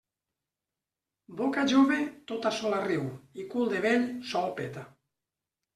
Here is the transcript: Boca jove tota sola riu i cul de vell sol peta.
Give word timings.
Boca 1.41 1.65
jove 1.73 1.99
tota 2.33 2.55
sola 2.63 2.81
riu 2.89 3.07
i 3.45 3.49
cul 3.53 3.73
de 3.77 3.87
vell 3.89 4.13
sol 4.35 4.53
peta. 4.61 4.91